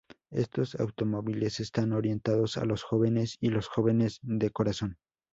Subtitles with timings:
[0.31, 4.97] Estos automóviles están orientados a los jóvenes y los jóvenes de corazón.